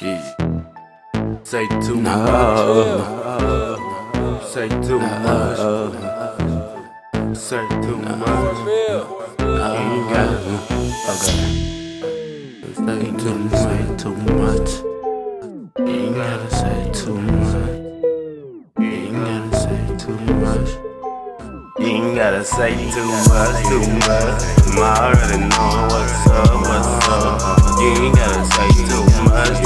Yeah. 0.00 0.22
Say 1.42 1.66
too 1.84 1.96
No. 1.96 2.16
much. 3.00 4.44
Say 4.44 4.68
too 4.68 4.98
much. 4.98 5.58
Say 7.36 7.66
too 7.82 7.96
much. 7.96 8.58
You 8.66 9.50
ain't 9.76 10.08
gotta. 10.10 10.54
Okay. 11.10 11.44
Say 12.74 13.02
too 13.18 13.36
much. 13.50 14.00
Too 14.00 14.14
much. 14.40 14.70
You 15.78 15.86
ain't 15.86 16.14
gotta 16.14 16.48
say 16.50 16.90
too 16.92 17.14
much. 17.20 17.72
You 18.78 18.90
ain't 18.90 19.14
gotta 19.14 19.50
say 19.60 19.82
too 19.98 20.18
much. 20.40 20.70
You 21.78 21.86
ain't 21.86 22.14
gotta 22.16 22.44
say 22.44 22.72
too 22.90 23.06
much, 23.28 23.56
too 23.68 23.84
much. 24.06 24.42
I'm 24.66 24.78
already 24.78 25.38
knowing 25.48 25.84
what's 25.90 26.26
up, 26.28 26.54
what's 26.68 27.08
up. 27.08 27.36
You 27.80 27.88
ain't 28.04 28.14
gotta 28.16 28.44
say 28.54 28.68
too 28.88 29.04
much. 29.24 29.56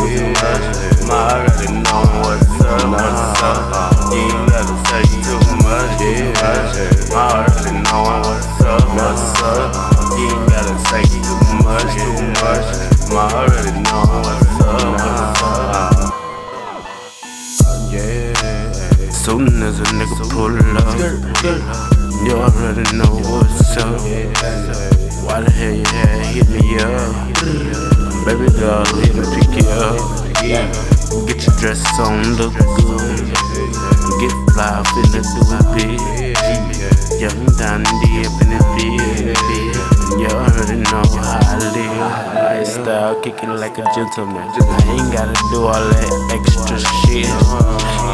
Much. 6.05 6.77
I'm 7.13 7.47
already 7.47 7.73
knowing 7.87 8.23
what's 8.27 8.61
up, 8.61 8.85
what's 8.97 9.43
up. 9.43 9.73
You 10.19 10.27
ain't 10.29 10.49
gotta 10.51 10.75
say 10.89 11.03
too 11.05 11.39
much, 11.65 11.91
too 11.97 12.27
much. 12.43 12.69
I'm 13.09 13.17
already 13.17 13.73
knowing 13.85 14.23
what's 14.25 14.59
up, 14.61 14.85
what's 14.93 15.43
up. 15.43 15.95
Yeah. 17.91 19.11
Soon 19.11 19.49
as 19.63 19.81
a 19.81 19.83
nigga 19.95 20.25
pull 20.31 20.55
up, 20.77 20.99
you 22.25 22.33
already 22.37 22.85
know 22.97 23.13
what's 23.31 23.77
up. 23.79 24.01
Why 25.25 25.41
the 25.41 25.51
hell 25.51 25.75
you 25.75 25.85
had 25.87 26.27
hit 26.35 26.49
me 26.51 26.77
up? 26.79 27.35
Baby 28.27 28.49
girl, 28.59 28.85
let 28.97 29.15
me 29.15 29.25
pick 29.35 29.53
you 29.63 29.69
up. 29.71 29.97
Get 31.27 31.47
your 31.47 31.57
dress 31.59 31.83
on, 32.01 32.37
look 32.37 32.55
good. 32.77 33.54
Fly 34.55 34.71
up 34.71 34.87
in 34.95 35.11
the 35.11 35.19
doobie. 35.35 35.99
Young 37.19 37.43
dandy 37.59 38.23
up 38.23 38.39
in 38.39 38.55
the 38.55 38.63
bed. 38.79 39.35
You 40.15 40.31
already 40.31 40.79
know 40.79 41.03
how 41.19 41.43
I 41.43 41.59
live. 41.75 41.99
Lifestyle 42.39 43.19
kicking 43.21 43.51
like 43.51 43.79
a 43.79 43.85
gentleman. 43.99 44.47
I 44.47 44.79
ain't 44.95 45.11
gotta 45.11 45.35
do 45.51 45.67
all 45.67 45.75
that 45.75 46.07
extra 46.31 46.79
shit. 47.03 47.27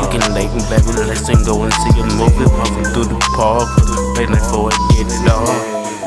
Can 0.08 0.24
lay 0.32 0.48
baby, 0.72 0.96
let's 1.04 1.28
go 1.44 1.60
and 1.60 1.74
see 1.76 2.00
a 2.00 2.08
movie. 2.16 2.48
Walking 2.56 2.88
through 2.96 3.12
the 3.12 3.20
park, 3.36 3.68
waiting 4.16 4.40
for 4.48 4.72
it 4.72 4.80
get 4.96 5.12
dark. 5.28 5.44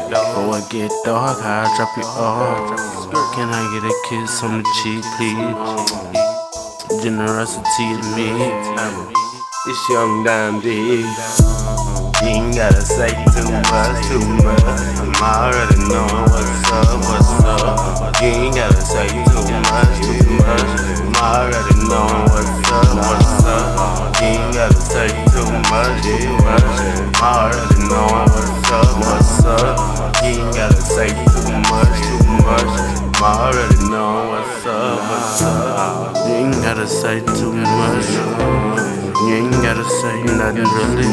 Before 0.09 0.57
it 0.57 0.65
get 0.71 0.89
dark, 1.05 1.37
I'll 1.45 1.69
drop 1.77 1.95
you 1.95 2.09
off. 2.17 2.73
Can 3.35 3.53
I 3.53 3.61
get 3.69 3.85
a 3.85 3.93
kiss 4.09 4.41
on 4.41 4.63
the 4.63 4.69
cheek, 4.81 5.05
please? 5.13 5.53
Generosity 7.03 7.85
in 7.85 8.01
me. 8.17 9.32
It's 9.66 9.89
young 9.89 10.25
Dime 10.25 10.59
D. 10.59 11.00
You 11.00 11.08
ain't 12.28 12.53
gotta 12.53 12.81
say 12.81 13.08
too 13.31 13.47
much, 13.47 14.03
too 14.11 14.19
much. 14.44 14.59
I'm 15.00 15.16
already 15.23 15.80
knowing 15.88 16.28
what's 16.28 16.67
up, 16.67 17.00
what's 17.08 17.31
up. 17.47 18.22
You 18.22 18.28
ain't 18.28 18.56
gotta 18.56 18.81
say 18.81 19.08
too 19.08 19.23
much, 19.23 20.03
too 20.03 20.19
much. 20.44 20.67
I'm 21.00 21.16
already 21.16 21.80
knowing 21.88 22.28
what's 22.28 22.72
up, 22.75 22.91
what's 23.08 23.45
up. 23.47 24.19
You 24.19 24.36
ain't 24.36 24.53
gotta 24.53 24.75
say 24.75 25.08
too 25.31 25.47
much, 25.72 26.03
too 26.03 26.28
much. 26.44 27.16
I'm 27.16 27.23
already 27.23 27.88
knowing 27.88 28.28
what's 28.36 28.67
up, 28.67 29.00
what's 29.00 29.45
up. 29.45 30.23
You 30.23 30.44
ain't 30.44 30.56
gotta 30.56 30.81
say 30.81 31.08
too 31.08 31.56
much, 31.72 32.03
too 32.03 32.36
much. 32.44 32.67
I'm 33.16 33.23
already 33.23 33.80
knowing 33.88 34.28
what's 34.28 34.66
up, 34.66 35.00
what's 35.09 35.41
up. 35.41 36.12
You 36.44 36.49
ain't 36.49 36.61
gotta 36.61 36.86
say 36.86 37.22
too 37.39 37.53
much. 37.53 38.09
You 39.23 39.47
ain't 39.47 39.63
gotta 39.63 39.88
say 39.88 40.23
nothing 40.36 40.67
really. 40.75 41.08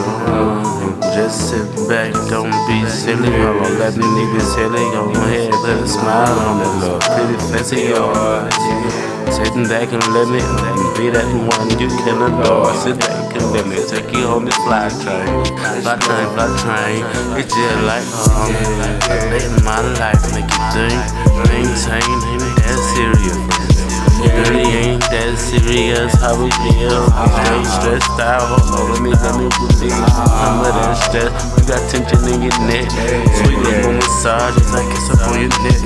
Just 1.14 1.50
sit 1.50 1.70
back, 1.88 2.10
don't 2.26 2.50
be 2.66 2.82
silly. 2.90 3.30
Hold 3.30 3.62
on, 3.62 3.78
let 3.78 3.94
the 3.94 4.02
niggas 4.02 4.54
silly. 4.58 4.82
Go 4.90 5.06
ahead, 5.22 5.54
let 5.62 5.78
a 5.78 5.86
smile 5.86 6.34
on 6.34 6.58
that 6.58 6.74
little 6.82 6.98
pretty 6.98 7.38
face 7.46 7.70
of 7.70 7.78
yours. 7.78 8.50
Sitting 9.30 9.68
back 9.70 9.92
and 9.94 10.02
let 10.10 10.26
me 10.26 10.42
be 10.98 11.14
that 11.14 11.30
one 11.30 11.70
you 11.78 11.86
can 12.02 12.18
adore. 12.26 12.74
Sit 12.74 12.98
back 12.98 13.30
and 13.30 13.52
let 13.52 13.68
me 13.68 13.78
take 13.86 14.10
you 14.10 14.26
on 14.26 14.44
this 14.44 14.56
fly 14.66 14.90
train. 14.98 15.30
Fly 15.54 15.94
train, 15.94 16.26
fly 16.34 16.50
train. 16.58 17.06
It's 17.38 17.54
just 17.54 17.82
like 17.86 18.02
home. 18.10 18.50
I 19.06 19.30
let 19.30 19.46
my 19.62 19.78
life 19.94 20.26
make 20.34 20.50
you 20.50 20.66
think. 20.74 20.98
Things 21.46 21.86
ain't, 21.86 22.02
ain't 22.02 22.56
that 22.66 22.78
serious. 22.98 23.69
Really 24.20 24.68
ain't 24.76 25.00
that 25.08 25.38
serious 25.40 26.12
how 26.20 26.36
we 26.36 26.52
feel. 26.60 27.08
Stay 27.08 27.64
stressed 27.64 28.20
out. 28.20 28.44
Oh, 28.44 28.92
let 28.92 29.00
me, 29.00 29.10
let 29.16 29.34
me 29.40 29.48
relieve 29.48 29.96
some 29.96 30.60
of 30.60 30.72
that 30.76 30.92
stress. 31.08 31.32
You 31.56 31.64
got 31.64 31.80
tension 31.88 32.20
in 32.28 32.44
your 32.44 32.58
neck. 32.68 32.88
Sweet 33.40 33.56
little 33.56 33.96
massage, 33.96 34.60
like 34.76 34.88
it's 34.92 35.08
up 35.08 35.24
on 35.32 35.40
your 35.40 35.52
neck. 35.64 35.80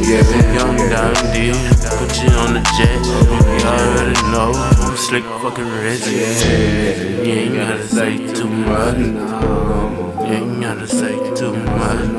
Young 0.50 0.76
down 0.90 1.14
deal, 1.30 1.54
put 1.98 2.10
you 2.18 2.30
on 2.42 2.58
the 2.58 2.62
jet. 2.74 2.98
You 3.06 3.66
already 3.70 4.18
know 4.34 4.50
I'm 4.82 4.96
slick 4.96 5.24
fucking 5.42 5.70
rich. 5.70 6.06
You 6.06 7.30
ain't 7.30 7.54
gotta 7.54 7.86
say 7.86 8.18
too 8.34 8.48
much. 8.48 8.98
You 8.98 10.34
ain't 10.34 10.60
gotta 10.60 10.86
say 10.86 11.14
too 11.34 11.54
much. 11.54 12.10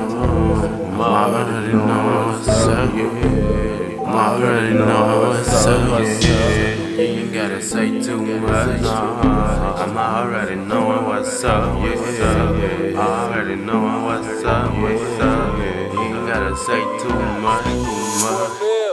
I 0.96 1.28
already 1.28 1.74
know 1.74 2.32
what's 2.32 2.48
up. 2.48 3.65
I 4.16 4.36
already 4.36 4.74
know 4.76 5.28
what's 5.28 5.66
up. 5.66 6.00
You 6.00 7.02
ain't 7.02 7.34
gotta 7.34 7.62
say 7.62 8.02
too 8.02 8.22
much. 8.40 8.82
I'm 8.82 9.98
already 9.98 10.56
knowing 10.56 11.06
what's 11.06 11.44
up. 11.44 11.78
What's? 11.82 12.22
I 12.22 12.96
already 12.96 13.56
knowing 13.58 14.04
what's 14.06 14.44
up. 14.46 14.74
What's 14.74 15.20
up? 15.20 15.58
You 15.58 16.00
ain't 16.00 16.28
gotta 16.28 16.56
say 16.56 16.80
too 16.80 17.10
much. 17.42 17.66
Too 17.66 17.82
much. 18.24 18.85